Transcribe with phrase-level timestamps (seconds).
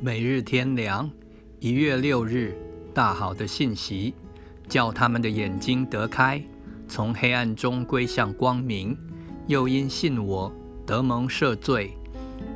[0.00, 1.10] 每日天良，
[1.58, 2.56] 一月六日，
[2.94, 4.14] 大好的信息，
[4.68, 6.40] 叫他们的眼睛得开，
[6.86, 8.96] 从黑暗中归向光明。
[9.48, 10.52] 又因信我，
[10.86, 11.98] 得蒙赦罪，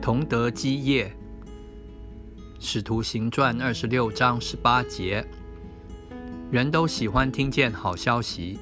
[0.00, 1.12] 同得基业。
[2.60, 5.26] 使徒行传二十六章十八节。
[6.52, 8.56] 人都喜欢听见好消息，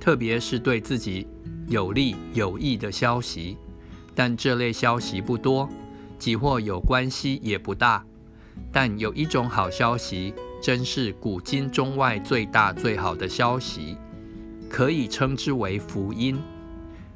[0.00, 1.28] 特别是对自己
[1.68, 3.56] 有利有益的消息，
[4.12, 5.68] 但这类消息不多，
[6.18, 8.04] 几或有关系也不大。
[8.72, 13.96] 但有一种好消息，真是古今中外最大最好的消息，
[14.68, 16.38] 可以称之为福音。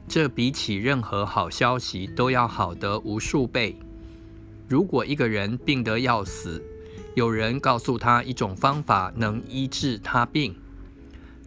[0.06, 3.78] 这比起任何好消息都要好得无数倍。
[4.68, 6.62] 如果一个人病得要死，
[7.14, 10.54] 有人告诉他一种方法能医治他病，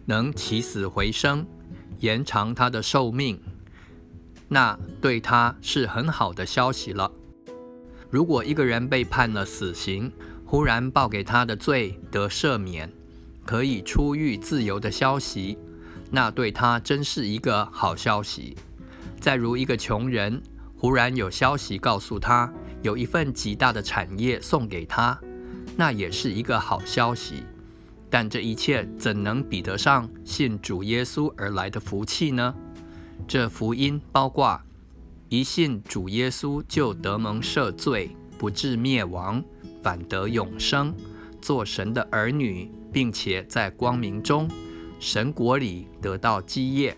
[0.04, 1.46] 能起死回生，
[2.00, 3.40] 延长他的寿命，
[4.48, 7.10] 那对他是很好的消息了。
[8.12, 10.12] 如果一个人被判了死刑，
[10.44, 12.92] 忽然报给他的罪得赦免，
[13.42, 15.56] 可以出狱自由的消息，
[16.10, 18.54] 那对他真是一个好消息。
[19.18, 20.42] 再如一个穷人，
[20.76, 25.18] 忽然有消息告诉他有一份极大的产业送给他，
[25.74, 27.44] 那也是一个好消息。
[28.10, 32.54] 但这一切怎能比得上信主耶稣而来的福气呢？
[33.26, 34.60] 这福音包括。
[35.32, 39.42] 一信主耶稣就得蒙赦罪，不至灭亡，
[39.82, 40.94] 反得永生，
[41.40, 44.46] 做神的儿女，并且在光明中，
[45.00, 46.94] 神国里得到基业。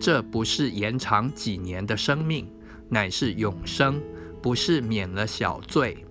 [0.00, 2.50] 这不是延长几年的生命，
[2.88, 3.96] 乃是永生；
[4.40, 6.06] 不是免了小罪，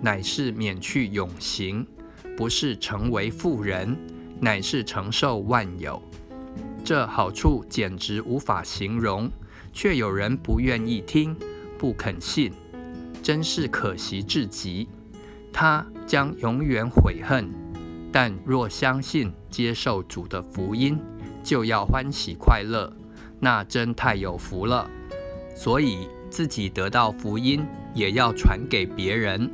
[0.00, 1.84] 乃是免去永刑；
[2.36, 3.98] 不是成为富人，
[4.38, 6.00] 乃是承受万有。
[6.84, 9.28] 这好处简直无法形容。
[9.72, 11.36] 却有人不愿意听，
[11.78, 12.52] 不肯信，
[13.22, 14.88] 真是可惜至极。
[15.52, 17.48] 他将永远悔恨。
[18.12, 20.98] 但若相信、接受主的福音，
[21.42, 22.90] 就要欢喜快乐，
[23.38, 24.88] 那真太有福了。
[25.54, 29.50] 所以自己得到福音，也要传给别人。